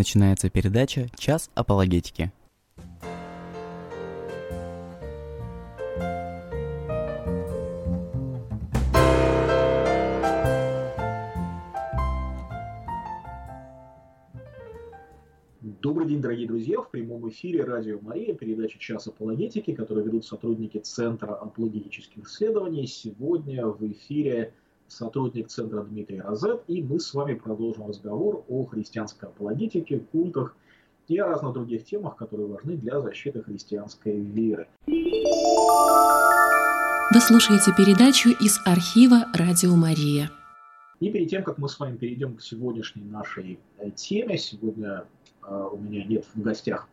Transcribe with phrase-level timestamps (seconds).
[0.00, 2.32] Начинается передача «Час апологетики».
[15.60, 16.80] Добрый день, дорогие друзья!
[16.80, 22.86] В прямом эфире Радио Мария, передача «Час апологетики», которую ведут сотрудники Центра апологетических исследований.
[22.86, 24.54] Сегодня в эфире
[24.90, 30.56] сотрудник Центра Дмитрий Розет, и мы с вами продолжим разговор о христианской апологетике, культах
[31.08, 34.68] и о разных других темах, которые важны для защиты христианской веры.
[37.12, 40.30] Вы слушаете передачу из архива «Радио Мария».
[41.00, 45.06] И перед тем, как мы с вами перейдем к сегодняшней нашей э, теме, сегодня
[45.42, 46.88] э, у меня нет в гостях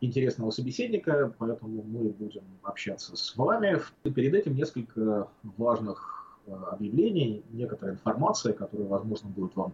[0.00, 3.80] интересного собеседника, поэтому мы будем общаться с вами.
[4.02, 6.19] Перед этим несколько важных
[6.70, 9.72] объявлений, некоторая информация, которая, возможно, будет вам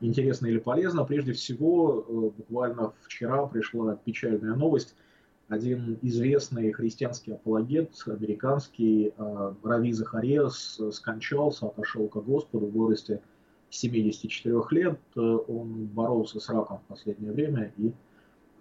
[0.00, 1.04] интересна или полезна.
[1.04, 4.94] Прежде всего, э, буквально вчера пришла печальная новость.
[5.48, 13.20] Один известный христианский апологет, американский, э, Рави Захариас, скончался, отошел к Господу в возрасте
[13.70, 14.98] 74 лет.
[15.16, 17.92] Он боролся с раком в последнее время, и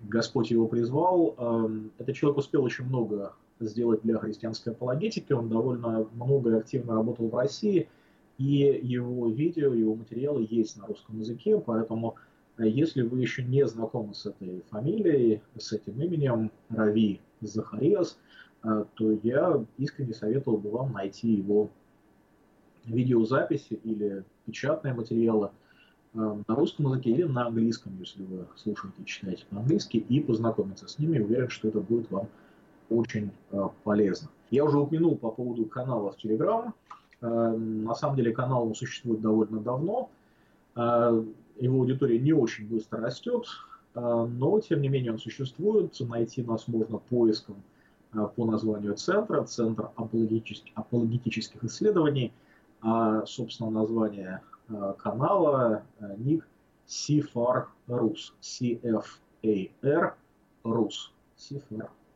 [0.02, 1.36] Господь его призвал.
[1.98, 5.34] Этот человек успел очень много сделать для христианской апологетики.
[5.34, 7.88] Он довольно много и активно работал в России,
[8.38, 12.16] и его видео, его материалы есть на русском языке, поэтому
[12.58, 18.18] э, если вы еще не знакомы с этой фамилией, с этим именем, Рави Захариас,
[18.64, 21.70] э, то я искренне советовал бы вам найти его
[22.86, 25.52] видеозаписи или печатные материалы
[26.14, 30.88] э, на русском языке или на английском, если вы слушаете и читаете по-английски, и познакомиться
[30.88, 31.20] с ними.
[31.20, 32.30] Уверен, что это будет вам
[32.90, 34.30] очень э, полезно.
[34.52, 36.72] Я уже упомянул по поводу канала в Telegram.
[37.22, 40.10] Э, на самом деле канал существует довольно давно.
[40.76, 41.24] Э,
[41.58, 43.46] его аудитория не очень быстро растет,
[43.94, 46.00] но тем не менее он существует.
[46.00, 47.56] Найти нас можно поиском
[48.14, 52.32] по названию центра, Центр апологетических, исследований.
[52.82, 54.40] А, собственно, название
[55.00, 55.84] канала,
[56.18, 56.48] ник
[56.88, 60.16] CFAR Rus, C-F-A-R
[60.64, 60.94] Rus,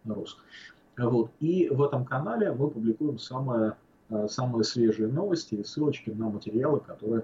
[0.05, 0.37] Рус.
[0.97, 1.31] Вот.
[1.39, 3.75] И в этом канале мы публикуем самые,
[4.09, 7.23] э, самые свежие новости и ссылочки на материалы, которые,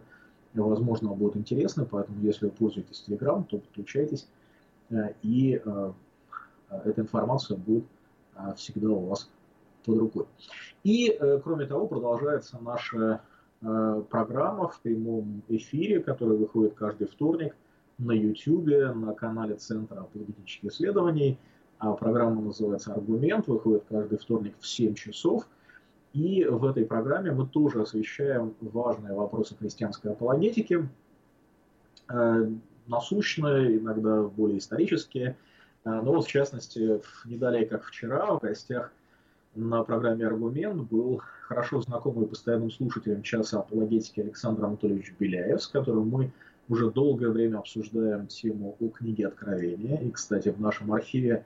[0.53, 1.85] возможно, будут интересны.
[1.85, 4.27] Поэтому, если вы пользуетесь Telegram, то подключайтесь,
[4.89, 5.91] э, и э,
[6.85, 7.85] эта информация будет
[8.55, 9.29] всегда у вас
[9.85, 10.25] под рукой.
[10.83, 13.21] И, кроме того, продолжается наша
[13.59, 17.53] программа в прямом эфире, которая выходит каждый вторник
[17.97, 21.37] на YouTube, на канале Центра политических исследований–
[21.79, 25.47] программа называется «Аргумент», выходит каждый вторник в 7 часов.
[26.13, 30.89] И в этой программе мы тоже освещаем важные вопросы христианской апологетики,
[32.09, 32.51] э,
[32.87, 35.37] насущные, иногда более исторические.
[35.85, 38.91] Э, но вот, в частности, не далее, как вчера, в гостях
[39.55, 46.09] на программе «Аргумент» был хорошо знакомый постоянным слушателем часа апологетики Александр Анатольевич Беляев, с которым
[46.09, 46.31] мы
[46.69, 49.97] уже долгое время обсуждаем тему о книге Откровения.
[49.97, 51.45] И, кстати, в нашем архиве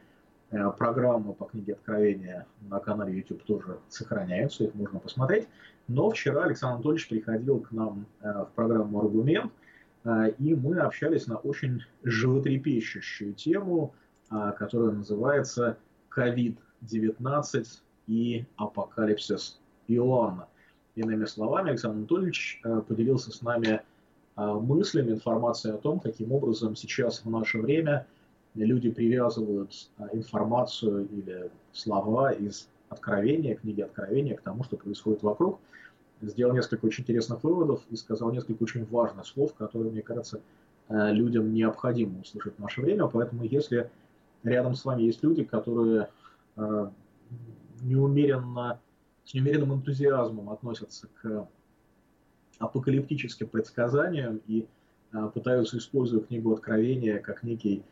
[0.77, 5.47] программы по книге Откровения на канале YouTube тоже сохраняются, их можно посмотреть.
[5.87, 9.51] Но вчера Александр Анатольевич приходил к нам э, в программу «Аргумент»,
[10.03, 13.93] э, и мы общались на очень животрепещущую тему,
[14.29, 15.77] которая называется
[16.15, 17.65] «COVID-19
[18.07, 20.47] и апокалипсис Иоанна».
[20.95, 23.81] Иными словами, Александр Анатольевич поделился с нами
[24.35, 28.07] мыслями, информацией о том, каким образом сейчас в наше время–
[28.55, 35.59] люди привязывают а, информацию или слова из Откровения, книги Откровения к тому, что происходит вокруг.
[36.21, 40.41] Сделал несколько очень интересных выводов и сказал несколько очень важных слов, которые, мне кажется,
[40.89, 43.07] э, людям необходимо услышать в наше время.
[43.07, 43.89] Поэтому если
[44.43, 46.09] рядом с вами есть люди, которые
[46.55, 46.89] э,
[47.81, 48.79] неумеренно,
[49.25, 51.47] с неумеренным энтузиазмом относятся к
[52.59, 54.67] апокалиптическим предсказаниям и
[55.33, 57.83] пытаются использовать книгу Откровения как некий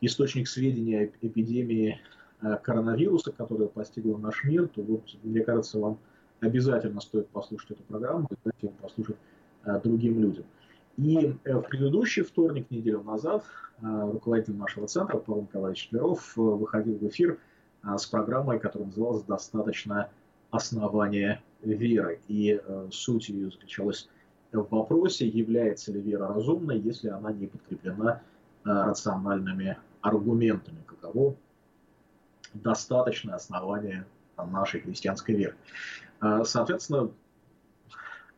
[0.00, 2.00] источник сведений о эпидемии
[2.42, 5.98] э, коронавируса, которая постигла наш мир, то вот, мне кажется, вам
[6.40, 9.16] обязательно стоит послушать эту программу и дать ее послушать
[9.64, 10.44] э, другим людям.
[10.96, 13.44] И э, в предыдущий вторник, неделю назад,
[13.82, 17.38] руководитель нашего центра Павел Николаевич Тлеров выходил в эфир
[17.82, 20.10] с программой, которая называлась «Достаточно
[20.50, 22.20] основания веры».
[22.28, 22.60] И
[22.90, 24.10] суть ее заключалась
[24.52, 28.20] в вопросе, является ли вера разумной, если она не подкреплена
[28.64, 31.36] рациональными аргументами, каково
[32.54, 34.06] достаточное основание
[34.36, 35.54] нашей христианской веры.
[36.20, 37.10] А, соответственно,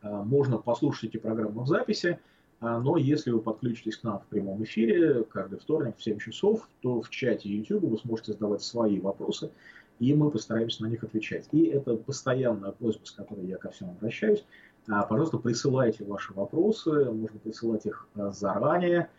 [0.01, 2.19] а, можно послушать эти программы в записи.
[2.59, 6.67] А, но если вы подключитесь к нам в прямом эфире каждый вторник в 7 часов,
[6.81, 9.51] то в чате YouTube вы сможете задавать свои вопросы,
[9.99, 11.47] и мы постараемся на них отвечать.
[11.51, 14.43] И это постоянная просьба, с которой я ко всем обращаюсь.
[14.85, 19.09] Пожалуйста, присылайте ваши вопросы, можно присылать их заранее,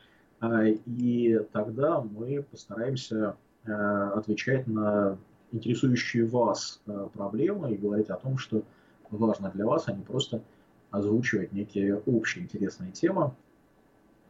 [0.42, 5.16] и тогда мы постараемся отвечать на
[5.52, 6.80] интересующие вас
[7.14, 8.62] проблемы и говорить о том, что
[9.10, 10.42] важно для вас, а не просто
[10.90, 13.32] озвучивать некие общие интересные темы.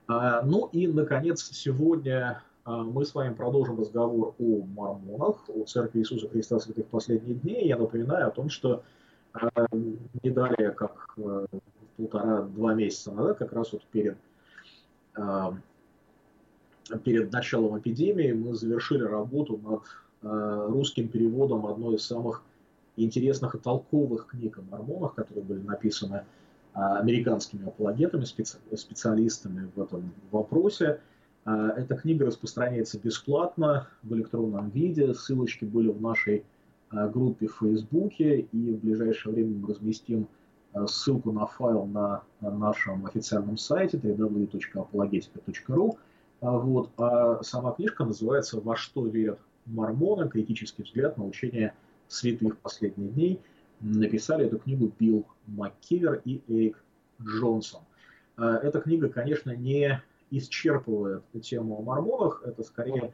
[0.07, 6.01] А, ну и, наконец, сегодня а, мы с вами продолжим разговор о мормонах, о Церкви
[6.01, 7.67] Иисуса Христа Святых Последних Дней.
[7.67, 8.83] Я напоминаю о том, что
[9.33, 9.49] а,
[10.23, 11.17] не далее, как
[11.97, 14.17] полтора-два месяца назад, как раз вот перед,
[17.05, 19.83] перед началом эпидемии, мы завершили работу над
[20.71, 22.43] русским переводом одной из самых
[22.97, 26.25] интересных и толковых книг о мормонах, которые были написаны
[26.73, 31.01] а, американскими апологетами, специ, специалистами в этом вопросе.
[31.45, 35.13] А, эта книга распространяется бесплатно в электронном виде.
[35.15, 36.45] Ссылочки были в нашей
[36.91, 40.29] группе в Фейсбуке, и в ближайшее время мы разместим
[40.87, 45.97] ссылку на файл на нашем официальном сайте www.apologetica.ru.
[46.45, 46.91] Вот.
[46.99, 50.29] А сама книжка называется «Во что верят мормоны.
[50.29, 51.73] Критический взгляд на учение
[52.07, 53.41] святых последних дней».
[53.81, 56.83] Написали эту книгу Билл МакКивер и Эрик
[57.23, 57.81] Джонсон.
[58.37, 63.13] Э, эта книга, конечно, не исчерпывает тему о мормонах, это скорее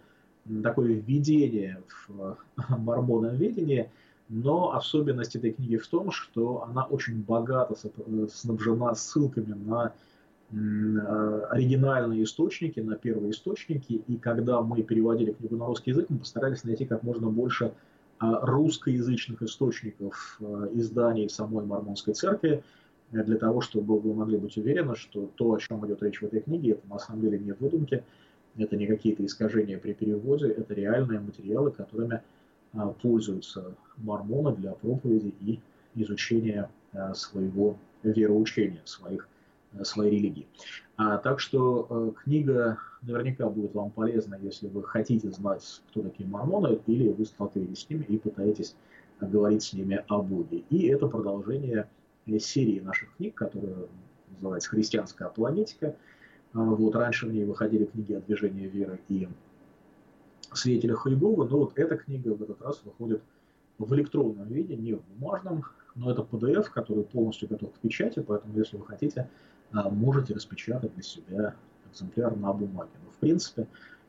[0.62, 2.36] такое введение в
[2.68, 3.92] мормоноведение,
[4.28, 7.76] но особенность этой книги в том, что она очень богато
[8.28, 9.92] снабжена ссылками на
[10.52, 16.64] оригинальные источники, на первые источники, и когда мы переводили книгу на русский язык, мы постарались
[16.64, 17.72] найти как можно больше
[18.20, 22.62] а, русскоязычных источников а, изданий самой Мормонской церкви,
[23.12, 26.24] э, для того, чтобы вы могли быть уверены, что то, о чем идет речь в
[26.24, 28.04] этой книге, это на самом деле не выдумки,
[28.58, 32.20] это не какие-то искажения при переводе, это реальные материалы, которыми
[32.74, 35.58] а, пользуются мормоны для проповеди и
[35.94, 36.70] изучения
[37.14, 39.28] своего вероучения, своих
[39.82, 40.46] своей религии.
[40.96, 46.28] А, так что э, книга наверняка будет вам полезна, если вы хотите знать, кто такие
[46.28, 48.74] мормоны, или вы столкнулись с ними и пытаетесь
[49.20, 50.64] говорить с ними о Боге.
[50.70, 51.88] И это продолжение
[52.26, 53.86] э, серии наших книг, которая
[54.40, 55.96] называется «Христианская апологетика».
[56.52, 59.28] А, вот раньше в ней выходили книги о движении веры и
[60.52, 63.22] свидетелях Иеговы, но вот эта книга в этот раз выходит
[63.78, 65.64] в электронном виде, не в бумажном,
[65.94, 69.28] но это PDF, который полностью готов к печати, поэтому если вы хотите,
[69.72, 71.54] можете распечатать для себя
[71.90, 72.90] экземпляр на бумаге.
[73.04, 73.66] Но в принципе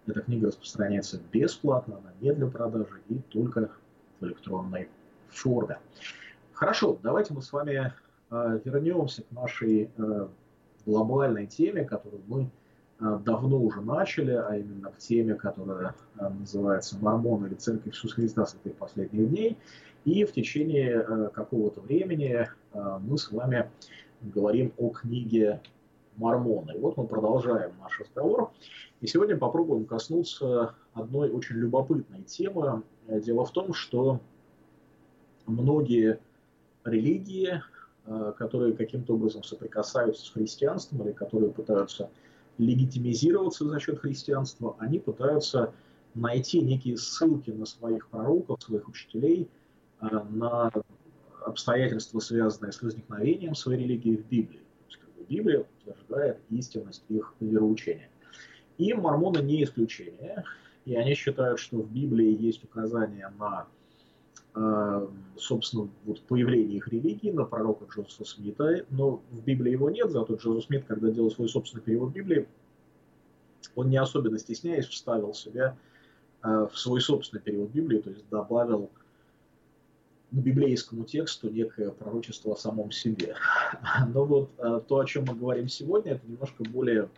[0.07, 3.69] эта книга распространяется бесплатно, она не для продажи и только
[4.19, 4.89] в электронной
[5.29, 5.79] форме.
[6.53, 7.93] Хорошо, давайте мы с вами
[8.29, 10.29] а, вернемся к нашей а,
[10.85, 12.49] глобальной теме, которую мы
[12.99, 18.75] давно уже начали, а именно к теме, которая называется «Мормон или Церковь Иисуса Христа святых
[18.75, 19.57] последних дней».
[20.05, 23.71] И в течение какого-то времени мы с вами
[24.21, 25.62] говорим о книге
[26.18, 26.71] Мормона.
[26.71, 28.51] И вот мы продолжаем наш разговор.
[29.01, 32.83] И сегодня попробуем коснуться одной очень любопытной темы.
[33.07, 34.19] Дело в том, что
[35.45, 36.19] многие
[36.83, 37.62] религии,
[38.06, 42.09] э, которые каким-то образом соприкасаются с христианством или которые пытаются
[42.57, 45.73] легитимизироваться за счет христианства, они пытаются
[46.13, 49.49] найти некие ссылки на своих пророков, своих учителей,
[50.01, 50.71] э, на
[51.42, 54.60] обстоятельства, связанные с возникновением своей религии в Библии.
[54.60, 58.10] То есть, как бы, Библия утверждает истинность их вероучения.
[58.78, 60.44] И мормоны не исключение.
[60.86, 63.68] И они считают, что в Библии есть указания на,
[64.56, 65.07] э,
[65.38, 68.86] собственно, вот появление их религии, на пророка Джозефа Смита.
[68.90, 72.48] Но в Библии его нет, зато Джозеф Смит, когда делал свой собственный перевод Библии,
[73.76, 75.78] он не особенно стесняясь вставил себя
[76.44, 78.90] э, в свой собственный перевод Библии, то есть добавил
[80.31, 83.35] библейскому тексту некое пророчество о самом себе.
[84.14, 87.09] Но вот э, то, о чем мы говорим сегодня, это немножко более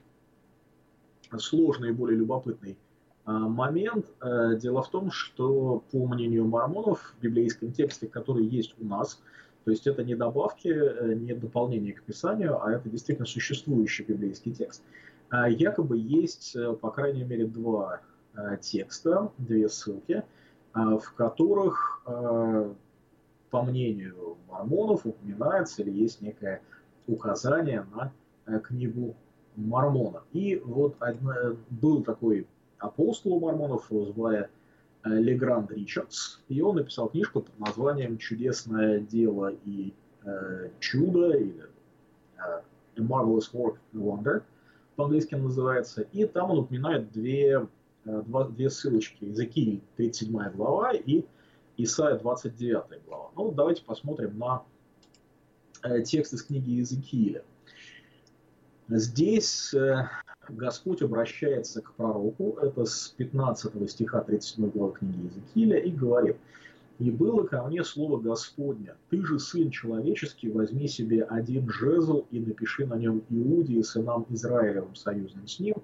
[1.38, 2.76] сложный и более любопытный
[3.26, 4.08] э, момент.
[4.22, 9.22] Э, дело в том, что по мнению мормонов в библейском тексте, который есть у нас,
[9.64, 14.84] то есть это не добавки, не дополнение к Писанию, а это действительно существующий библейский текст,
[15.32, 18.02] якобы есть, по крайней мере, два
[18.60, 20.24] текста, две ссылки,
[20.74, 22.04] в которых
[23.54, 26.60] по мнению мормонов, упоминается или есть некое
[27.06, 28.12] указание на
[28.48, 29.16] э, книгу
[29.56, 30.24] Мормона.
[30.32, 32.48] И вот одна, был такой
[32.80, 34.50] апостол у мормонов, его звали
[35.04, 39.94] э, Легранд Ричардс, и он написал книжку под названием «Чудесное дело и
[40.26, 41.66] э, чудо» или
[42.38, 42.62] э,
[42.98, 44.42] «A Marvelous Work and Wonder».
[44.96, 47.68] по-английски называется, и там он упоминает две,
[48.04, 49.26] два, две ссылочки.
[49.26, 51.24] Иезекииль, 37 глава, и
[51.78, 53.32] Исайя, 29 глава.
[53.36, 54.64] Ну, давайте посмотрим на
[56.06, 57.44] текст из книги Иезекииля.
[58.90, 59.74] Здесь
[60.50, 66.38] Господь обращается к пророку, это с 15 стиха 37 главы книги Иезекииля, и говорит,
[67.00, 72.40] «И было ко мне слово Господня, ты же, сын человеческий, возьми себе один жезл и
[72.40, 75.78] напиши на нем Иуде и сынам Израилевым, союзным с ним,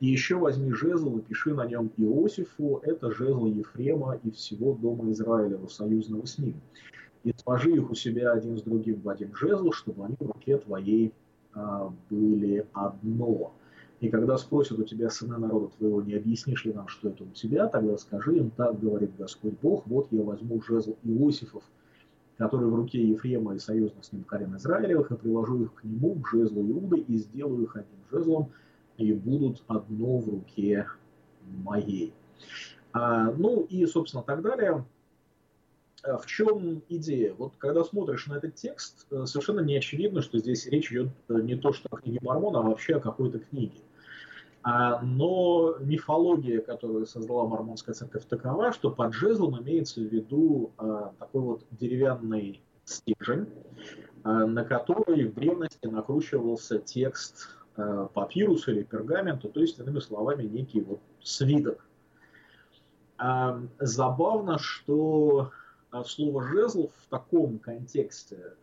[0.00, 5.10] и еще возьми жезл и пиши на нем Иосифу, это жезл Ефрема и всего дома
[5.12, 6.54] Израилева, союзного с ним.
[7.22, 10.56] И сложи их у себя один с другим в один жезл, чтобы они в руке
[10.56, 11.12] твоей
[11.52, 13.52] а, были одно.
[14.00, 17.30] И когда спросят у тебя сына народа твоего, не объяснишь ли нам, что это у
[17.34, 21.62] тебя, тогда скажи им, так говорит Господь Бог, вот я возьму жезл Иосифов,
[22.38, 26.14] который в руке Ефрема и союзно с ним Карен Израилевых, и приложу их к нему,
[26.14, 28.50] к жезлу Иуды, и сделаю их одним жезлом,
[29.00, 30.86] и будут одно в руке
[31.64, 32.12] моей.
[32.92, 34.84] А, ну и, собственно, так далее.
[36.02, 37.34] А в чем идея?
[37.34, 41.34] Вот когда смотришь на этот текст, э, совершенно не очевидно, что здесь речь идет э,
[41.42, 43.80] не то, что о книге Мормона, а вообще о какой-то книге.
[44.62, 50.72] А, но мифология, которую создала Мормонская церковь, такова, что под жезлом имеется в виду
[51.18, 53.46] такой вот деревянный стержень,
[54.22, 57.59] на который в древности накручивался текст
[58.14, 61.84] папируса или пергамента, то есть, иными словами, некий вот свиток.
[63.78, 65.50] Забавно, что
[66.06, 68.54] слово жезл в таком контексте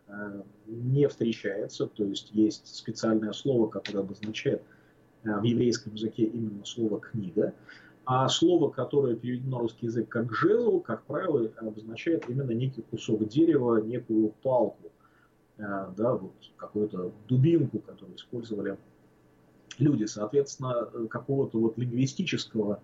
[0.66, 4.62] не встречается, то есть есть специальное слово, которое обозначает
[5.24, 7.54] Э, в еврейском языке именно слово «книга»,
[8.04, 13.26] а слово, которое переведено на русский язык как «жезл», как правило, обозначает именно некий кусок
[13.28, 14.90] дерева, некую палку,
[15.58, 15.62] э,
[15.96, 18.78] да, вот какую-то дубинку, которую использовали
[19.78, 20.04] люди.
[20.04, 22.80] Соответственно, какого-то вот лингвистического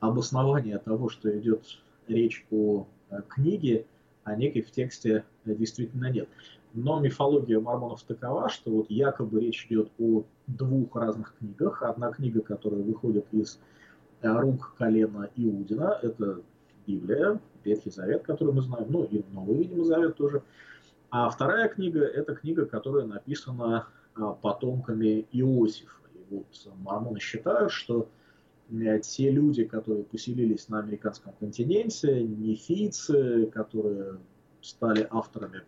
[0.00, 1.64] обоснования того, что идет
[2.08, 3.86] речь о э, книге,
[4.24, 6.28] а некой в тексте действительно нет.
[6.72, 11.82] Но мифология мормонов такова, что вот якобы речь идет о двух разных книгах.
[11.82, 13.60] Одна книга, которая выходит из
[14.22, 16.40] э, рук колена Иудина, это
[16.86, 20.42] Библия, Ветхий Завет, который мы знаем, ну и Новый, видимо, Завет тоже.
[21.10, 23.86] А вторая книга– это книга, которая написана
[24.16, 26.03] э, потомками Иосифа.
[26.30, 28.08] Вот мормоны считают, что
[29.02, 34.18] те люди, которые поселились на американском континенте, нефийцы, которые
[34.60, 35.62] стали авторами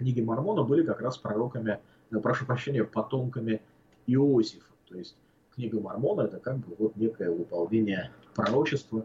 [0.00, 1.78] книги Мормона были как раз пророками,
[2.10, 3.60] э, прошу прощения, потомками
[4.06, 4.64] Иосифа.
[4.88, 5.14] То есть
[5.54, 9.04] книга Мормона это как бы вот некое выполнение пророчества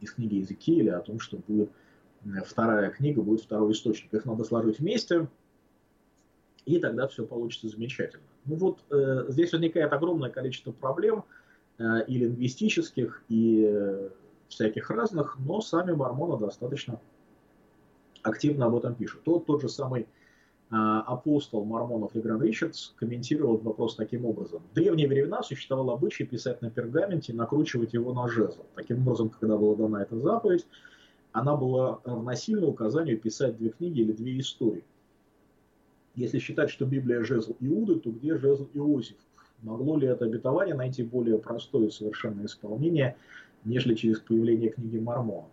[0.00, 1.70] из книги Иезекииля о том, что будет
[2.24, 4.14] э, вторая книга, будет второй источник.
[4.14, 5.26] Их надо сложить вместе,
[6.64, 8.22] и тогда все получится замечательно.
[8.46, 11.24] Ну вот э, здесь возникает огромное количество проблем
[11.78, 14.08] э, и лингвистических, и э,
[14.48, 17.00] всяких разных, но сами мормоны достаточно
[18.22, 19.22] активно об этом пишут.
[19.24, 20.06] Тот, тот же самый
[20.68, 24.62] а, апостол мормонов Легран Ричардс комментировал вопрос таким образом.
[24.72, 28.62] В древние времена существовал обычай писать на пергаменте и накручивать его на жезл.
[28.74, 30.66] Таким образом, когда была дана эта заповедь,
[31.30, 34.84] она была равносильна указанию писать две книги или две истории.
[36.16, 39.16] Если считать, что Библия жезл Иуды, то где жезл Иосиф?
[39.62, 43.16] Могло ли это обетование найти более простое и совершенное исполнение,
[43.64, 45.46] нежели через появление книги Мормона?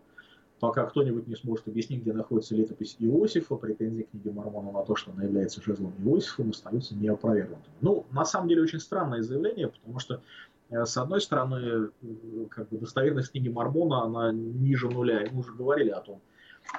[0.63, 5.11] пока кто-нибудь не сможет объяснить, где находится летопись Иосифа, претензии книги Мормона на то, что
[5.11, 7.75] она является жезлом Иосифа, остаются неопровергнутыми.
[7.81, 10.21] Ну, на самом деле, очень странное заявление, потому что,
[10.69, 15.41] э, с одной стороны, э, как бы достоверность книги Мормона, она ниже нуля, и мы
[15.41, 16.21] уже говорили о том,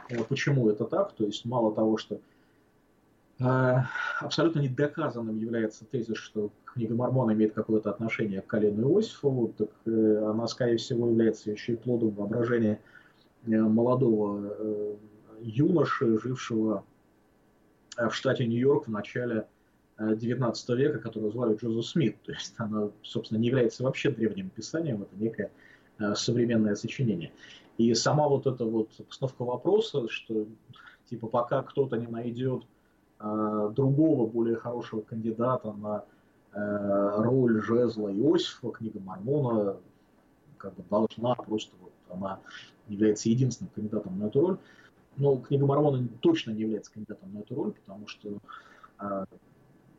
[0.08, 2.22] э, почему это так, то есть мало того, что
[3.38, 10.46] абсолютно недоказанным является тезис, что книга Мормона имеет какое-то отношение к колену Иосифа, так она,
[10.46, 12.80] скорее всего, является еще и плодом воображения
[13.46, 14.96] Э, молодого э,
[15.42, 16.84] юноши, жившего
[17.96, 19.46] э, в штате Нью-Йорк в начале
[19.98, 22.20] XIX века, которого звали Джозеф Смит.
[22.22, 25.52] То есть она, собственно, не является вообще древним писанием, это некое
[26.16, 27.30] современное сочинение.
[27.78, 30.48] И сама вот эта вот постановка вопроса, что
[31.08, 32.64] типа пока кто-то не найдет
[33.72, 36.04] другого, более хорошего кандидата на
[36.52, 39.76] роль жезла Иосифа, книга Мормона,
[40.58, 42.40] как бы должна просто вот она
[42.88, 44.58] является единственным кандидатом на эту роль.
[45.16, 48.38] Но книга Мормона точно не является кандидатом на эту роль, потому что
[48.98, 49.26] а,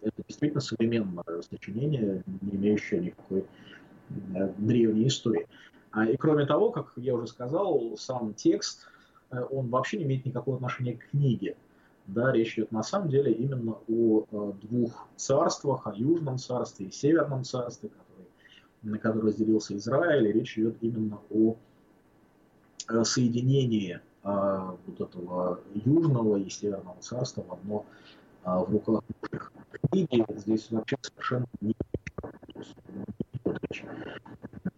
[0.01, 3.45] это действительно современное сочинение, не имеющее никакой
[4.57, 5.47] древней истории.
[5.91, 8.87] А, и кроме того, как я уже сказал, сам текст,
[9.31, 11.55] э, он вообще не имеет никакого отношения к книге.
[12.07, 16.91] Да, речь идет на самом деле именно о э, двух царствах, о Южном царстве и
[16.91, 18.27] Северном царстве, который,
[18.83, 20.27] на которое разделился Израиль.
[20.27, 21.55] И речь идет именно о
[22.89, 27.85] э, соединении э, вот этого Южного и Северного царства в одно
[28.43, 29.01] в руках
[29.89, 30.23] книги.
[30.37, 31.75] Здесь вообще совершенно не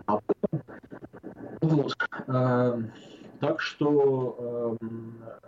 [0.06, 0.62] об этом.
[1.62, 1.94] Вот.
[2.28, 2.82] Э,
[3.40, 4.86] так что э,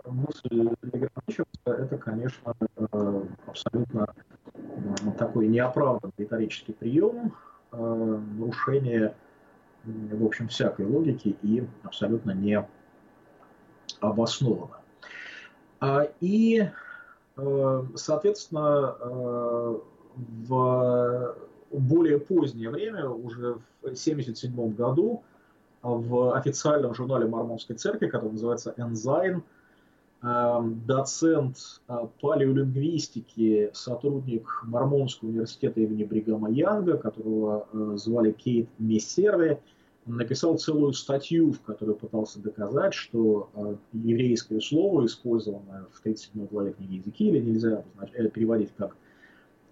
[0.08, 4.06] мысль Легранчева это, конечно, э, абсолютно
[4.54, 4.60] э,
[5.18, 7.34] такой неоправданный риторический прием,
[7.72, 9.14] э, нарушение,
[9.84, 12.64] в общем, всякой логики и абсолютно не
[14.00, 14.76] обоснованно.
[15.80, 16.68] А, и,
[17.36, 19.78] э, соответственно, э,
[20.16, 21.36] в
[21.70, 25.22] более позднее время, уже в 1977 году,
[25.82, 29.42] в официальном журнале Мормонской церкви, который называется «Энзайн»,
[30.22, 39.58] эм, доцент э, палеолингвистики, сотрудник Мормонского университета имени Бригама Янга, которого э, звали Кейт Мессерви,
[40.06, 46.72] написал целую статью, в которой пытался доказать, что э, еврейское слово, использованное в 37 главе
[46.72, 47.84] книги Языки, нельзя
[48.34, 48.96] переводить как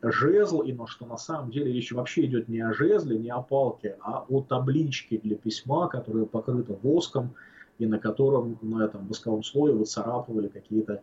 [0.03, 3.43] жезл, и но что на самом деле речь вообще идет не о жезле, не о
[3.43, 7.35] палке, а о табличке для письма, которая покрыта воском,
[7.79, 11.03] и на котором на этом восковом слое выцарапывали какие-то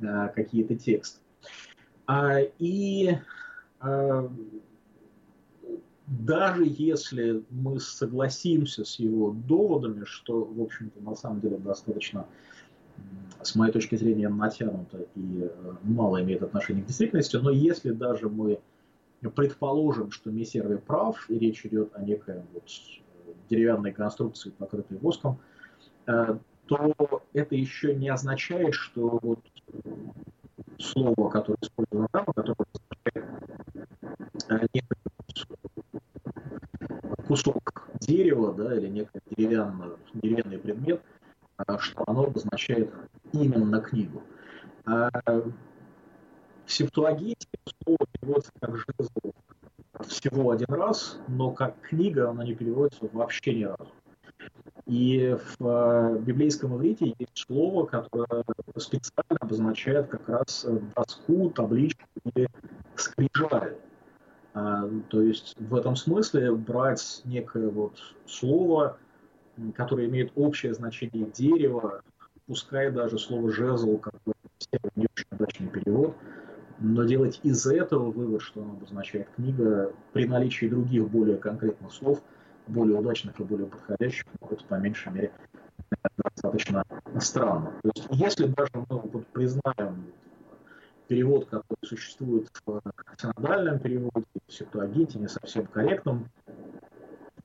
[0.00, 1.20] э, какие тексты.
[2.06, 3.16] А, и
[3.80, 4.30] а,
[6.06, 12.26] даже если мы согласимся с его доводами, что, в общем-то, на самом деле достаточно
[13.46, 18.28] с моей точки зрения, натянуто и э, мало имеет отношения к действительности, но если даже
[18.28, 18.60] мы
[19.34, 22.64] предположим, что Мессерви прав, и речь идет о некой вот
[23.48, 25.38] деревянной конструкции, покрытой воском,
[26.06, 29.40] э, то это еще не означает, что вот
[30.78, 33.30] слово, которое использовано там, которое означает
[34.48, 34.88] э, некий
[37.26, 41.02] кусок дерева, да, или некий деревянный, деревянный предмет–
[41.56, 41.78] а,
[42.44, 42.92] обозначает
[43.32, 44.22] именно книгу.
[44.86, 47.46] А, в Септуагинте
[47.82, 49.32] слово переводится как жезл
[50.08, 53.92] всего один раз, но как книга она не переводится вообще ни разу.
[54.86, 58.44] И в э, библейском иврите есть слово, которое
[58.76, 62.48] специально обозначает как раз доску, табличку или
[62.94, 63.78] скрижаль.
[64.52, 68.98] А, то есть в этом смысле брать некое вот слово,
[69.74, 72.02] которые имеют общее значение дерева,
[72.46, 74.14] пускай даже слово «жезл», как
[74.96, 76.14] не очень удачный перевод,
[76.78, 82.22] но делать из этого вывод, что оно обозначает книга, при наличии других более конкретных слов,
[82.66, 85.32] более удачных и более подходящих, это по меньшей мере
[86.16, 86.84] достаточно
[87.20, 87.72] странно.
[87.82, 90.06] То есть, если даже мы признаем
[91.06, 92.82] перевод, который существует в
[93.20, 96.28] синодальном переводе, в септуагинте, не совсем корректным,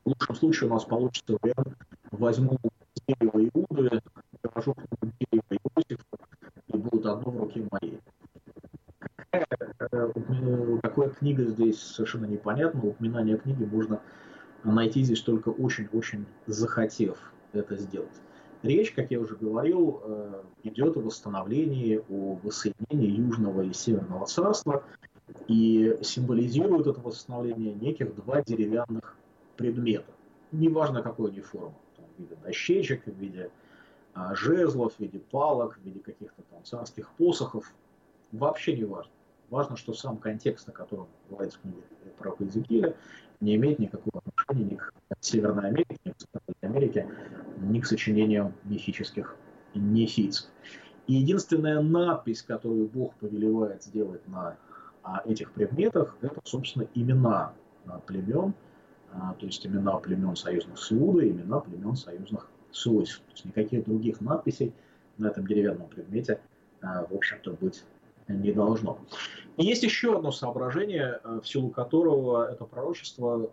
[0.06, 1.78] в лучшем случае у нас получится вариант
[2.12, 2.58] возьму
[3.08, 4.02] Иуды,
[4.42, 6.04] положу к нему дерево Иосифа,
[6.68, 8.00] и будут одно в руке моей.
[9.32, 9.48] Какая,
[9.92, 12.82] э, какая книга здесь совершенно непонятно.
[12.84, 14.02] Упоминание книги можно
[14.64, 17.18] найти здесь только очень-очень захотев
[17.54, 18.10] это сделать.
[18.64, 24.84] Речь, как я уже говорил, э, идет о восстановлении, о воссоединении Южного и Северного царства,
[25.48, 29.16] и символизирует это восстановление неких два деревянных
[29.56, 30.12] предмета.
[30.52, 33.52] Неважно, какой они формы в виде дощечек, в виде
[34.14, 37.72] а, жезлов, в виде палок, в виде каких-то там царских посохов.
[38.32, 39.12] Вообще не важно.
[39.50, 41.82] Важно, что сам контекст, о котором в книге
[42.18, 42.96] про Иезекииля,
[43.40, 47.10] не имеет никакого отношения ни к Северной Америке, ни к Центральной Америке,
[47.58, 49.36] ни к сочинениям мифических
[49.74, 50.50] нефийцев.
[51.08, 54.58] И единственная надпись, которую Бог повелевает сделать на
[55.02, 57.54] а, этих предметах, это, собственно, имена
[57.88, 58.54] а, племен,
[59.12, 63.26] а, то есть имена племен союзных с Иудой, имена племен союзных с Иосифом.
[63.26, 64.74] То есть никаких других надписей
[65.18, 66.40] на этом деревянном предмете,
[66.82, 67.84] в общем-то, быть
[68.34, 69.00] не должно.
[69.58, 73.52] И есть еще одно соображение, а, в силу которого это пророчество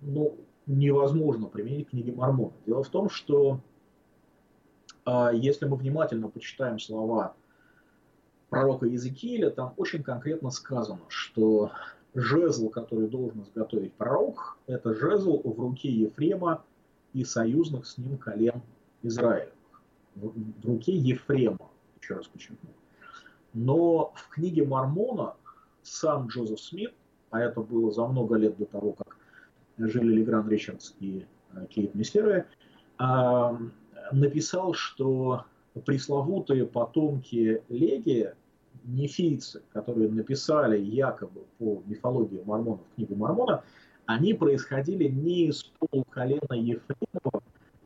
[0.00, 2.52] ну, невозможно применить к книге Мормона.
[2.66, 3.60] Дело в том, что
[5.32, 7.34] если мы внимательно почитаем слова
[8.50, 11.72] пророка Иезекииля, там очень конкретно сказано, что
[12.14, 16.62] жезл, который должен изготовить пророк, это жезл в руке Ефрема
[17.14, 18.60] и союзных с ним колен
[19.02, 19.50] Израиля.
[20.14, 21.70] В руке Ефрема,
[22.00, 22.68] еще раз подчеркну.
[23.54, 25.34] Но в книге Мормона
[25.82, 26.94] сам Джозеф Смит,
[27.30, 29.16] а это было за много лет до того, как
[29.78, 32.46] жили Легран Ричардс и э, Кейт Мистерия,
[34.12, 35.44] написал, что
[35.84, 38.32] пресловутые потомки Леги
[38.84, 43.62] нефийцы, которые написали якобы по мифологии мормонов книгу Мормона,
[44.06, 47.42] они происходили не из полуколена Ефремова,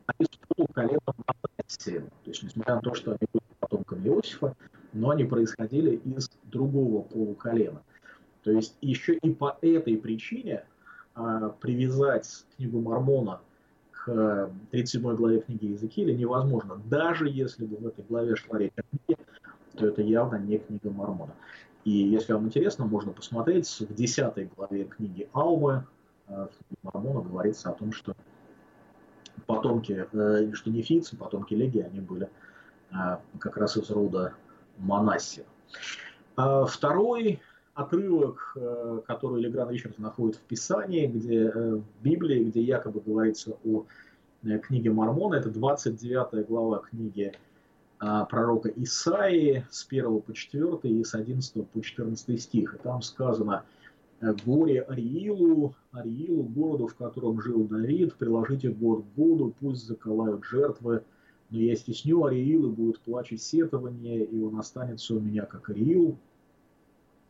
[0.07, 2.01] а из полуколена Манасия.
[2.01, 4.55] То есть, несмотря на то, что они были потомками Иосифа,
[4.93, 7.81] но они происходили из другого полуколена.
[8.43, 10.63] То есть еще и по этой причине
[11.15, 13.41] а, привязать книгу Мормона
[13.91, 16.81] к 37 главе книги Иезекииля невозможно.
[16.89, 19.21] Даже если бы в этой главе шла речь о книге,
[19.75, 21.33] то это явно не книга Мормона.
[21.83, 25.85] И если вам интересно, можно посмотреть, в 10 главе книги Алмы
[26.27, 26.47] Э,
[26.81, 28.15] в Мормона говорится о том, что
[29.45, 32.29] потомки, э, что нефийцы, потомки Леги, они были
[32.91, 34.33] э, как раз из рода
[34.79, 35.45] Манассия.
[36.35, 37.41] Второй
[37.73, 38.55] отрывок,
[39.07, 43.85] который Легран Ричард находит в Писании, где, в Библии, где якобы говорится о
[44.63, 47.33] книге Мормона, это 29 глава книги
[47.99, 52.75] пророка Исаии с 1 по 4 и с 11 по 14 стих.
[52.75, 53.63] И там сказано–
[54.19, 60.43] Э, горе Ариилу, Ариилу, городу, в котором жил Давид, приложите год к году, пусть заколают
[60.43, 61.03] жертвы,
[61.49, 65.69] но я стесню Ариил, и будет плач и сетование, и он останется у меня, как
[65.69, 66.17] Ариил.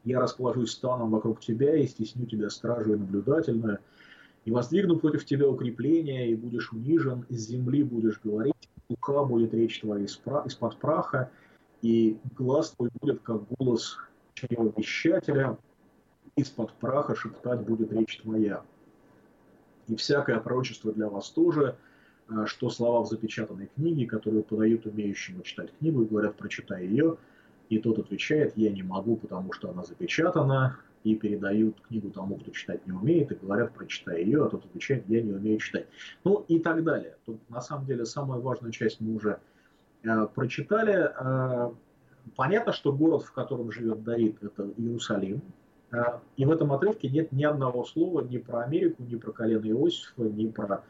[0.04, 3.80] Я расположусь станом вокруг тебя, и стесню тебя стражей наблюдательную,
[4.46, 9.82] и воздвигну против тебя укрепления, и будешь унижен, из земли будешь говорить, уха будет речь
[9.82, 11.30] твоя из-под праха,
[11.82, 13.98] и глаз твой будет, как голос
[14.34, 15.58] чревовещателя,
[16.36, 18.64] из-под праха шептать будет речь твоя.
[19.88, 21.78] И всякое пророчество для вас тоже,
[22.46, 27.18] что слова в запечатанной книге, которые подают умеющему читать книгу и говорят, прочитай ее,
[27.70, 32.52] и тот отвечает, я не могу, потому что она запечатана, и передают книгу тому, кто
[32.52, 35.88] читать не умеет, и говорят, прочитай ее, а тот отвечает, я не умею читать.
[36.24, 37.16] Ну и так далее.
[37.26, 39.40] Тут на самом деле самая важная часть мы уже
[40.04, 41.12] э, прочитали.
[41.18, 41.72] Э,
[42.36, 45.42] понятно, что город, в котором живет Давид, это Иерусалим,
[45.92, 49.66] а, и в этом отрывке нет ни одного слова ни про Америку, ни про колено
[49.66, 50.84] Иосифа, ни про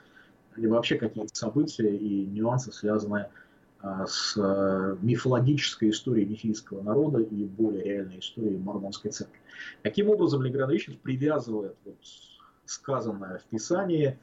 [0.58, 3.30] ни вообще какие-то события и нюансы, связанные
[3.82, 9.39] а, с а, мифологической историей нефийского народа и более реальной историей мормонской церкви.
[9.84, 11.98] Таким образом, Легран Ричард привязывает вот
[12.65, 14.17] сказанное в Писании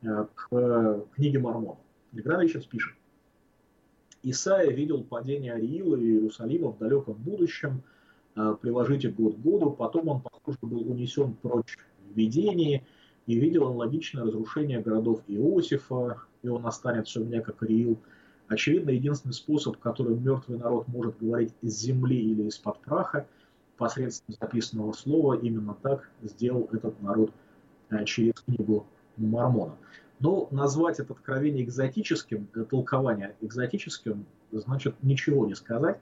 [0.00, 1.78] к книге Мормона.
[2.12, 2.94] Легран Ричард пишет,
[4.22, 7.82] Исаия видел падение Ариила и Иерусалима в далеком будущем–
[8.36, 11.76] Э, приложите год к году, потом он, похоже, был унесен прочь
[12.08, 12.86] в видении,
[13.30, 17.96] и видел он логичное разрушение городов Иосифа, меня как Риил.
[18.48, 23.28] Очевидно, единственный способ, которым мертвый народ может говорить из земли или из-под праха,
[23.76, 27.30] посредством записанного слова, именно так сделал этот народ
[27.90, 28.84] э, через книгу
[29.16, 29.76] Мормона.
[30.18, 36.00] Но назвать это откровение экзотическим, э, толкование экзотическим, значит ничего не сказать.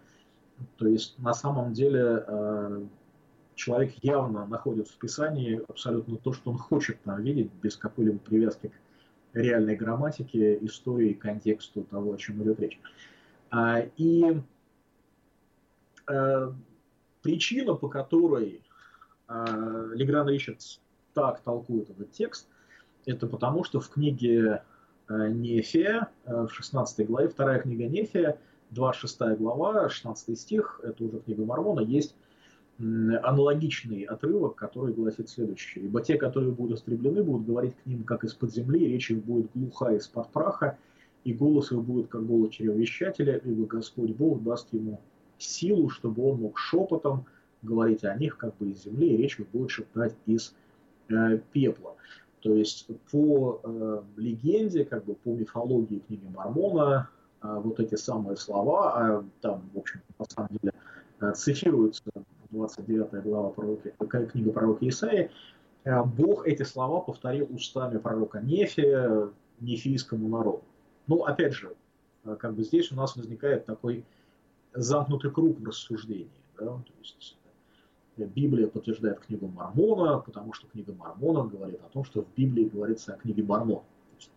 [0.78, 2.86] То есть на самом деле э,
[3.58, 8.68] человек явно находит в Писании абсолютно то, что он хочет там видеть, без какой-либо привязки
[9.32, 12.80] к реальной грамматике, истории, контексту того, о чем идет речь.
[13.50, 14.40] А, и
[16.08, 16.52] э,
[17.22, 18.62] причина, по которой
[19.28, 20.78] э, Легран Ричардс
[21.12, 22.48] так толкует этот текст,
[23.06, 24.62] это потому, что в книге
[25.08, 28.38] Нефия, в 16 главе, вторая книга Нефия,
[28.70, 32.14] 26 глава, 16 стих, это уже книга Мормона, есть
[32.78, 35.86] аналогичный отрывок, который гласит следующее.
[35.86, 39.50] «Ибо те, которые будут истреблены, будут говорить к ним, как из-под земли, речь их будет
[39.54, 40.78] глуха из-под праха,
[41.24, 45.00] и голос их будет, как голос чревовещателя, ибо Господь Бог даст ему
[45.38, 47.26] силу, чтобы он мог шепотом
[47.62, 50.54] говорить о них, как бы из земли, и речь их будет шептать из
[51.08, 51.96] э, пепла».
[52.40, 57.10] То есть по э, легенде, как бы по мифологии книги Мормона,
[57.40, 60.72] а, вот эти самые слова, а там, в общем, на самом деле,
[61.20, 62.02] э, цитируются
[62.50, 63.90] 29 глава пророка,
[64.26, 65.30] книга пророка Исаии,
[65.84, 69.30] э, Бог эти слова повторил устами пророка Нефия
[69.60, 70.62] нефийскому народу.
[71.06, 71.74] Ну, опять же,
[72.24, 74.04] э, как бы здесь у нас возникает такой
[74.72, 76.30] замкнутый круг в рассуждении.
[76.58, 76.66] Да?
[76.66, 77.36] То есть
[78.16, 83.14] Библия подтверждает книгу Мормона, потому что книга Мормона говорит о том, что в Библии говорится
[83.14, 83.82] о книге Мормона.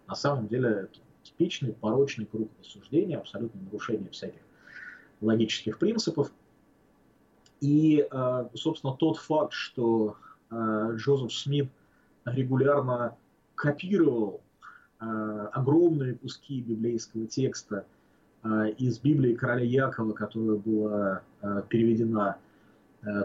[0.07, 4.41] на самом деле это типичный порочный круг рассуждения, абсолютное нарушение всяких
[5.21, 6.31] логических принципов.
[7.61, 10.17] И, э, собственно, тот факт, что
[10.49, 11.69] э, Джозеф Смит
[12.25, 13.15] регулярно
[13.55, 14.41] копировал
[14.99, 17.85] э, огромные куски библейского текста
[18.79, 21.21] из Библии короля Якова, которая была
[21.69, 22.37] переведена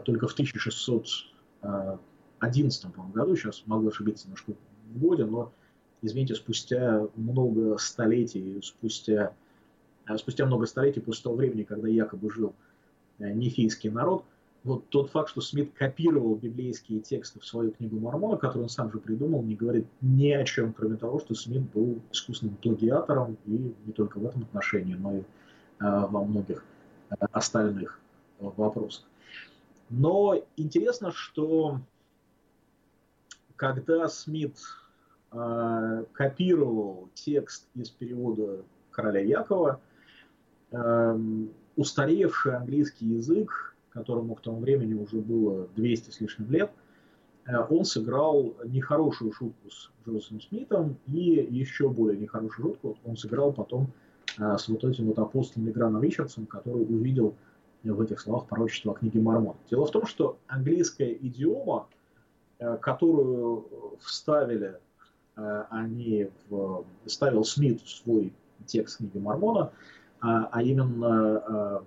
[0.05, 4.53] только в 1611 году, сейчас могу ошибиться немножко
[4.93, 5.51] в годе, но
[6.03, 9.33] извините, спустя много столетий, спустя,
[10.19, 12.55] спустя много столетий после того времени, когда якобы жил
[13.19, 14.25] нефийский народ,
[14.67, 18.91] вот тот факт, что Смит копировал библейские тексты в свою книгу Мормона, которую он сам
[18.91, 23.73] же придумал, не говорит ни о чем, кроме того, что Смит был искусственным плагиатором, и
[23.87, 25.23] не только в этом отношении, но и
[25.79, 26.65] а, во многих
[27.11, 28.01] а, остальных
[28.41, 29.05] вопросах.
[29.89, 31.81] Но интересно, что
[33.55, 34.59] когда Смит
[36.13, 39.81] копировал текст из перевода короля Якова,
[41.77, 46.71] устаревший английский язык которому к тому времени уже было 200 с лишним лет,
[47.47, 53.55] э, он сыграл нехорошую шутку с Джозефом Смитом и еще более нехорошую шутку он сыграл
[53.55, 53.91] потом
[54.39, 57.35] э, с вот этим вот апостолом Граном Ричардсом, который увидел
[57.83, 59.57] в этих словах пророчество о книге Мормон.
[59.71, 61.87] Дело в том, что английская идиома,
[62.59, 63.67] э, которую
[64.01, 64.79] вставили
[65.69, 68.33] они в, ставил Смит в свой
[68.65, 69.71] текст книги Мормона,
[70.21, 71.85] а именно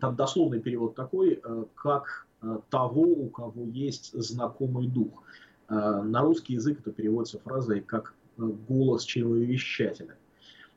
[0.00, 5.22] там дословный перевод такой, э, как э, того, у кого есть знакомый дух.
[5.68, 10.16] Э, на русский язык это переводится фразой как голос чревовещателя.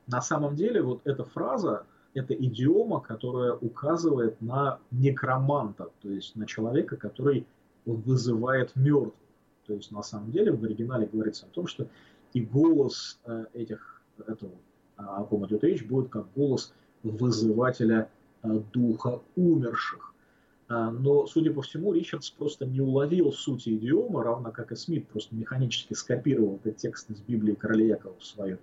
[0.07, 6.47] На самом деле вот эта фраза, это идиома, которая указывает на некроманта, то есть на
[6.47, 7.45] человека, который
[7.86, 9.13] вызывает мертвых.
[9.67, 11.88] То есть на самом деле в оригинале говорится о том, что
[12.34, 13.19] и голос
[13.53, 14.53] этих, этого,
[15.07, 18.09] о ком идет речь, будет как голос вызывателя
[18.43, 20.13] Э, духа умерших.
[20.67, 25.07] А, но, судя по всему, Ричардс просто не уловил сути идиома, равно как и Смит
[25.07, 28.57] просто механически скопировал этот текст из Библии Короля Якова в свою,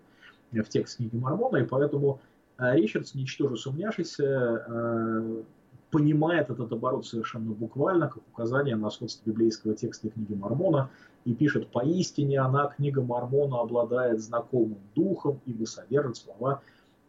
[0.50, 2.20] в текст книги Мормона, и поэтому
[2.58, 4.24] э, Ричардс, ничтоже сумняшися,
[4.68, 5.42] э,
[5.90, 10.90] понимает этот оборот совершенно буквально, как указание на сходство библейского текста и книги Мормона,
[11.24, 16.62] и пишет, поистине она, книга Мормона, обладает знакомым духом, ибо содержит слова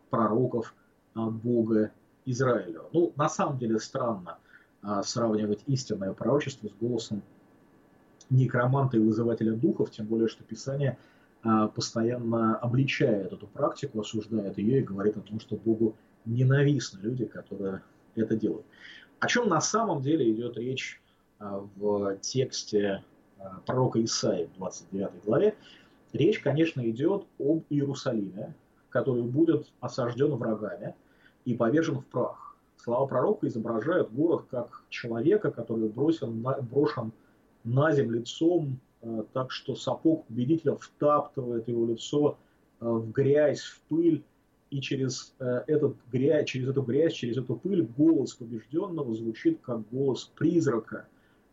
[0.10, 0.74] пророков
[1.14, 1.92] Бога
[2.26, 2.84] Израилю.
[2.94, 4.38] Ну, на самом деле странно
[4.82, 7.22] а, сравнивать истинное пророчество с голосом
[8.30, 10.98] некроманта и вызывателя духов, тем более, что Писание
[11.44, 17.26] а, постоянно обличает эту практику, осуждает ее и говорит о том, что Богу ненавистны люди,
[17.26, 17.82] которые
[18.22, 18.66] это делают.
[19.20, 21.02] О чем на самом деле идет речь
[21.40, 23.04] а, в тексте
[23.38, 25.56] а, пророка Исаии в 29 главе?
[26.14, 28.56] Речь, конечно, идет об Иерусалиме,
[28.90, 30.96] который будет осажден врагами–
[31.50, 32.56] и повержен в прах.
[32.78, 37.12] Слова пророка изображают город как человека, который бросен на, брошен
[37.64, 42.38] на землю лицом, э, так что сапог победителя втаптывает его лицо
[42.80, 44.24] в грязь, в пыль,
[44.70, 49.88] и через, э, этот грязь, через эту грязь, через эту пыль голос побежденного звучит как
[49.90, 51.08] голос призрака,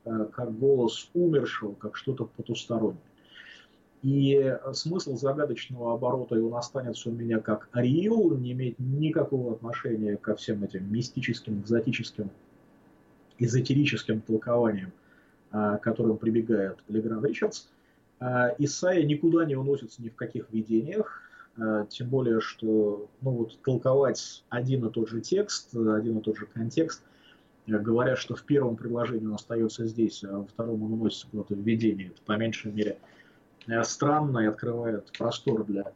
[0.04, 3.00] э, как голос умершего, как что-то потустороннее.
[4.02, 10.16] И смысл загадочного оборота, и он останется у меня как Ариил, не имеет никакого отношения
[10.16, 12.30] ко всем этим мистическим, экзотическим,
[13.38, 14.92] эзотерическим толкованиям,
[15.50, 17.66] а, к которым прибегает Легран Ричардс.
[18.20, 21.22] А, Исайя никуда не уносится ни в каких видениях,
[21.88, 26.46] тем более, что ну, вот, толковать один и тот же текст, один и тот же
[26.46, 27.02] контекст,
[27.66, 31.60] говоря, что в первом предложении он остается здесь, а во втором он уносится куда-то в
[31.60, 32.98] видение, это по меньшей мере–
[33.66, 35.92] Э, странно и открывает простор для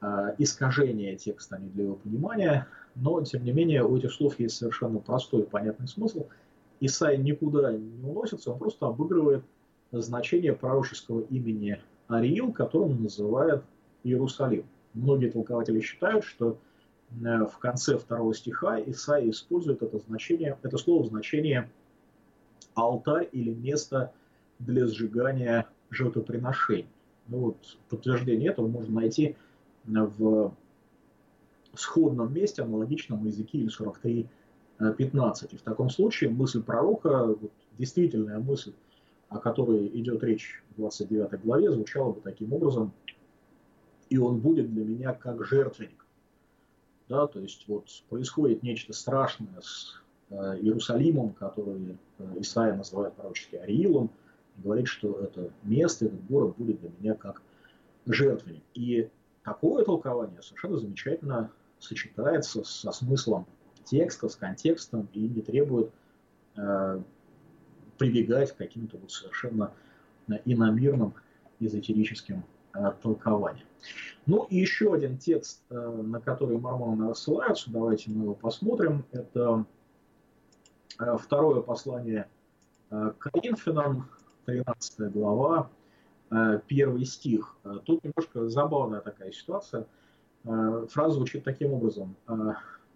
[0.00, 2.66] э, искажения текста, а не для его понимания.
[2.94, 6.26] Но, тем не менее, у этих слов есть совершенно простой и понятный смысл.
[6.80, 9.42] Исаия никуда не уносится, он просто обыгрывает
[9.92, 13.62] значение пророческого имени Ариил, которым называет
[14.04, 14.64] Иерусалим.
[14.96, 16.58] Многие толкователи считают, что
[17.22, 21.68] э, в конце второго стиха Исаия использует это значение, это слово в значении
[22.74, 24.12] алтарь или место
[24.58, 26.86] для сжигания жертвоприношений.
[27.28, 29.36] Ну, вот, подтверждение этого можно найти
[29.84, 30.54] в
[31.74, 35.48] сходном месте, аналогичном языке или 43.15.
[35.52, 38.72] И в таком случае мысль пророка, вот, действительная мысль,
[39.28, 42.92] о которой идет речь в 29 главе, звучала бы таким образом,
[44.08, 46.04] и он будет для меня как жертвенник.
[47.08, 53.56] Да, то есть вот происходит нечто страшное с э, Иерусалимом, который э, Исаия называет пророчески
[53.56, 54.10] Ариилом,
[54.56, 57.42] говорит, что это место, этот город будет для меня как
[58.06, 58.62] жертвенник.
[58.74, 59.08] И
[59.44, 63.46] такое толкование совершенно замечательно сочетается со смыслом
[63.84, 65.92] текста, с контекстом и не требует
[66.56, 67.00] э,
[67.98, 69.72] прибегать к каким-то вот совершенно
[70.44, 71.14] иномирным
[71.60, 72.42] эзотерическим
[72.76, 73.66] э, толкованиям.
[74.26, 79.04] Ну и еще один текст, э, на который мормоны рассылаются, давайте мы его посмотрим.
[79.12, 79.64] Это
[80.98, 82.28] э, второе послание
[82.88, 84.08] к Коринфянам,
[84.44, 85.68] 13 глава,
[86.68, 87.56] первый стих.
[87.84, 89.88] Тут немножко забавная такая ситуация.
[90.44, 92.14] Фраза звучит таким образом.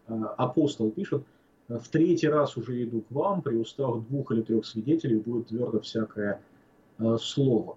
[0.07, 1.25] Апостол пишет,
[1.67, 5.81] в третий раз уже иду к вам, при устах двух или трех свидетелей будет твердо
[5.81, 6.41] всякое
[7.19, 7.77] слово.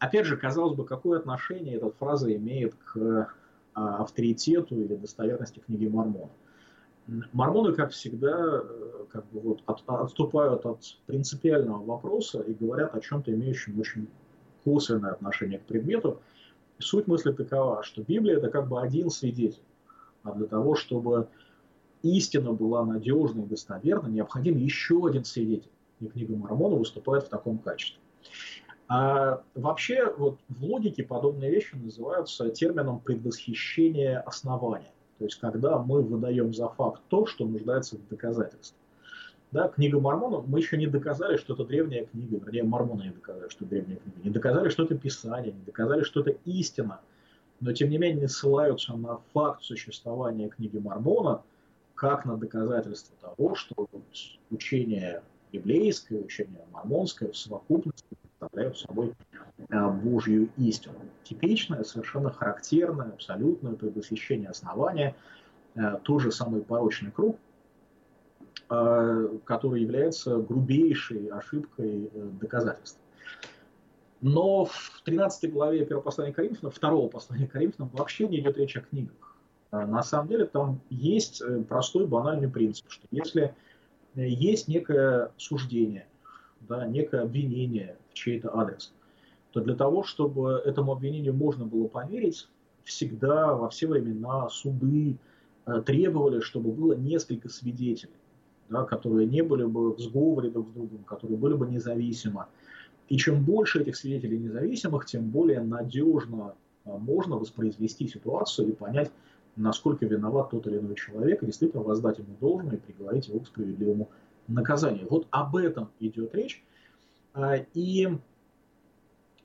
[0.00, 3.28] Опять же, казалось бы, какое отношение эта фраза имеет к
[3.74, 6.30] а, авторитету или достоверности книги Мормона.
[7.32, 13.00] Мормоны, как всегда, э, как бы вот от, отступают от принципиального вопроса и говорят о
[13.00, 14.08] чем-то имеющем очень
[14.64, 16.20] косвенное отношение к предмету.
[16.78, 19.62] суть мысли такова, что Библия это как бы один свидетель.
[20.22, 21.28] А для того, чтобы
[22.02, 25.70] истина была надежной и достоверной, необходим еще один свидетель.
[26.00, 28.00] И книга Мормона выступает в таком качестве.
[28.90, 34.90] А вообще, вот в логике подобные вещи называются термином предвосхищения основания.
[35.18, 38.76] То есть, когда мы выдаем за факт то, что нуждается в доказательстве.
[39.52, 43.48] Да, книга Мормона, мы еще не доказали, что это древняя книга, вернее, Мормоны не доказали,
[43.48, 47.00] что это древняя книга, не доказали, что это Писание, не доказали, что это истина,
[47.60, 51.42] но тем не менее не ссылаются на факт существования книги Мормона,
[51.94, 53.88] как на доказательство того, что
[54.50, 55.22] учение
[55.52, 59.12] библейское, учение мормонское в совокупности представляют собой
[59.68, 60.94] э, Божью истину.
[61.24, 65.14] Типичное, совершенно характерное, абсолютное предвосхищение основания,
[65.74, 67.38] э, тот же самый порочный круг,
[68.70, 73.00] э, который является грубейшей ошибкой доказательства.
[74.22, 78.80] Но в 13 главе первого послания Коринфянам, второго послания Коринфянам вообще не идет речь о
[78.80, 79.36] книгах.
[79.70, 83.54] На самом деле там есть простой банальный принцип, что если
[84.14, 86.06] есть некое суждение,
[86.60, 88.92] да, некое обвинение чей-то адрес,
[89.52, 92.48] то для того, чтобы этому обвинению можно было поверить,
[92.84, 95.16] всегда во все времена суды
[95.66, 98.12] э, требовали, чтобы было несколько свидетелей,
[98.68, 102.46] да, которые не были бы в сговоре друг с другом, которые были бы независимы.
[103.08, 106.54] И чем больше этих свидетелей независимых, тем более надежно
[106.84, 109.10] э, можно воспроизвести ситуацию и понять,
[109.56, 113.46] насколько виноват тот или иной человек, и действительно воздать ему должное и приговорить его к
[113.46, 114.08] справедливому
[114.48, 115.06] наказанию.
[115.10, 116.62] Вот об этом идет речь.
[117.32, 118.08] А, и,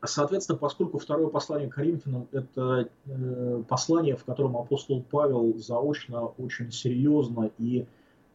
[0.04, 6.72] соответственно, поскольку второе послание к Коринфянам– это э, послание, в котором апостол Павел заочно очень
[6.72, 7.86] серьезно и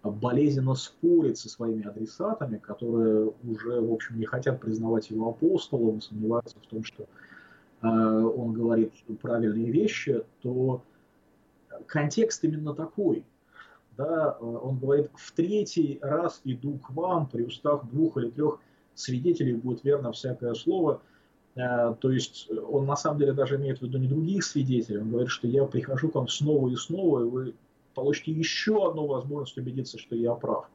[0.03, 6.57] болезненно спорит со своими адресатами, которые уже, в общем, не хотят признавать его апостолом, сомневаются
[6.59, 7.05] в том, что
[7.83, 10.83] э, он говорит правильные вещи, то
[11.87, 13.25] контекст именно такой.
[13.97, 18.59] Да, э, он говорит, в третий раз иду к вам, при устах двух или трех
[18.95, 21.03] свидетелей будет верно всякое слово.
[21.57, 25.11] Э, то есть он на самом деле даже имеет в виду не других свидетелей, он
[25.11, 27.55] говорит, что я прихожу к вам снова и снова, и вы
[27.95, 30.69] получите еще одну возможность убедиться, что я прав.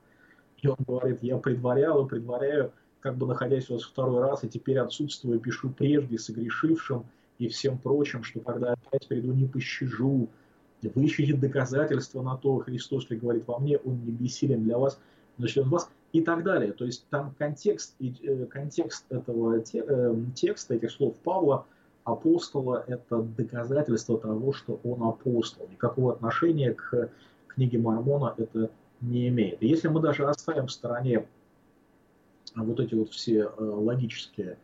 [0.61, 4.49] И он говорит, я предварял и предваряю, как бы находясь у вас второй раз, и
[4.49, 7.05] теперь отсутствую, пишу прежде согрешившим
[7.39, 10.29] и всем прочим, что когда опять приду, не пощажу,
[10.81, 14.99] вы ищете доказательства на то, Христос ли говорит во мне, он не бессилен для вас,
[15.37, 16.71] но член вас, и так далее.
[16.71, 21.65] То есть там контекст, э, контекст этого э, текста, этих слов Павла,
[22.05, 25.67] апостола, это доказательство того, что он апостол.
[25.69, 27.09] Никакого отношения к
[27.47, 28.69] книге Мормона это
[29.01, 29.61] не имеет.
[29.61, 31.27] И если мы даже оставим в стороне
[32.55, 34.57] вот эти вот все э, логические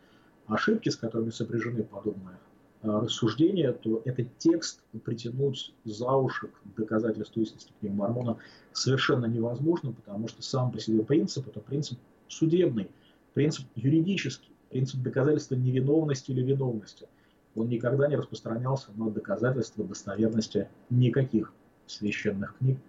[0.47, 2.37] ошибки, с которыми сопряжены подобные
[2.83, 8.37] рассуждения, то этот текст притянуть за уши к доказательству истинности книги Мормона
[8.71, 12.89] совершенно невозможно, потому что сам по себе принцип– это принцип судебный,
[13.33, 17.07] принцип юридический, принцип доказательства невиновности или виновности.
[17.55, 21.53] Он никогда не распространялся на доказательство достоверности никаких
[21.85, 22.79] священных книг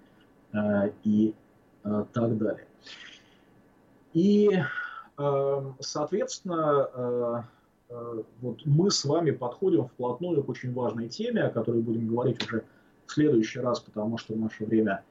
[0.52, 1.34] э, и
[1.84, 2.66] э, так далее.
[4.14, 4.48] И,
[5.18, 7.42] э, соответственно, э, Э,
[8.40, 12.64] вот мы с вами подходим вплотную к очень важной теме, о которой будем говорить уже
[13.06, 15.02] в следующий раз, потому что наше время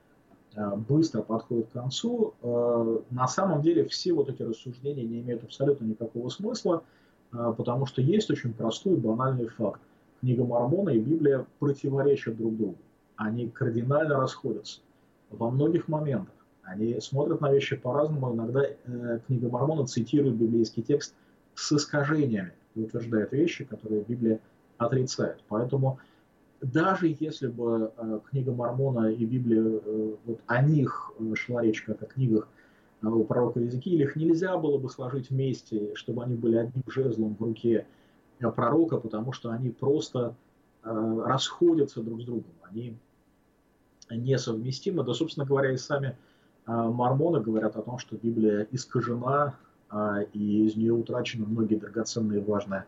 [0.55, 2.33] э, быстро подходит к концу.
[2.41, 6.83] Э, на самом деле все вот эти рассуждения не имеют абсолютно никакого смысла,
[7.31, 9.79] потому что есть очень простой банальный факт.
[10.19, 12.75] Книга Мормона и Библия противоречат друг другу.
[13.15, 14.81] Они кардинально расходятся
[15.29, 16.35] во многих моментах.
[16.63, 18.33] Они смотрят на вещи по-разному.
[18.33, 18.65] Иногда
[19.27, 21.15] книга Мормона цитирует библейский текст
[21.61, 24.39] с искажениями и утверждает вещи, которые Библия
[24.77, 25.43] отрицает.
[25.47, 25.99] Поэтому
[26.61, 31.83] даже если бы э, книга Мормона и Библия, э, вот о них э, шла речь
[31.83, 32.47] как о книгах
[33.03, 37.41] у пророка Иезекииля, их нельзя было бы сложить вместе, чтобы они были одним жезлом в
[37.41, 37.87] руке
[38.39, 40.35] пророка, потому что они просто
[40.83, 42.95] расходятся друг с другом, они
[44.11, 45.03] несовместимы.
[45.03, 46.15] Да, собственно говоря, и сами
[46.67, 49.55] мормоны говорят о том, что Библия искажена
[50.33, 52.85] и из нее утрачены многие драгоценные важные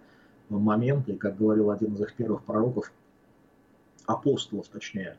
[0.50, 1.14] моменты.
[1.14, 2.92] И, как говорил один из их первых пророков,
[4.06, 5.18] апостолов точнее,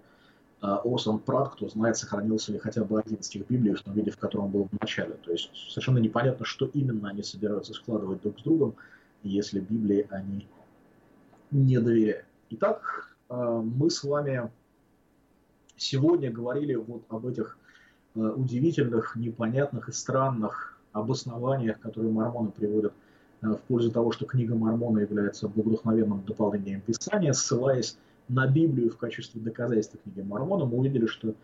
[0.60, 4.16] Орсон Прат, кто знает, сохранился ли хотя бы один стих Библии в том виде, в
[4.16, 5.14] котором был в начале.
[5.14, 8.74] То есть совершенно непонятно, что именно они собираются складывать друг с другом,
[9.22, 10.46] если Библии они
[11.50, 12.26] не доверяют.
[12.50, 14.50] Итак, мы с вами
[15.76, 17.58] сегодня говорили вот об этих
[18.14, 22.94] удивительных, непонятных и странных обоснованиях, которые мормоны приводят
[23.52, 29.40] в пользу того, что книга Мормона является вдохновенным дополнением Писания, ссылаясь на Библию в качестве
[29.40, 31.34] доказательства книги Мормона, мы увидели, что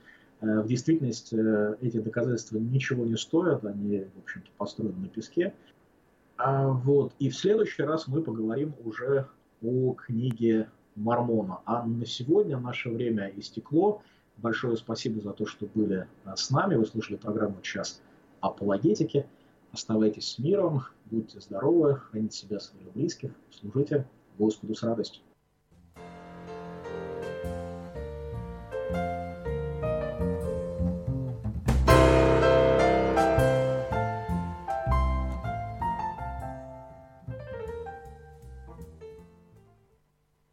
[0.40, 5.53] э, в действительности э, эти доказательства ничего не стоят, они, в общем-то, построены на песке.
[6.38, 7.12] А, вот.
[7.18, 9.26] И в следующий раз мы поговорим уже
[9.62, 11.61] о книге Мормона.
[11.66, 14.03] А на сегодня наше время истекло.
[14.38, 16.76] Большое спасибо за то, что были э, с нами.
[16.76, 18.01] Вы слушали программу «Час
[18.40, 19.26] апологетики».
[19.72, 24.06] Оставайтесь с миром, будьте здоровы, храните себя, своих близких, служите
[24.38, 25.22] Господу с радостью.